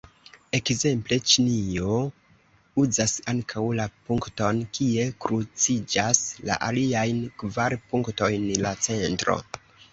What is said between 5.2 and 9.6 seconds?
kruciĝas la aliajn kvar punktojn: la centro.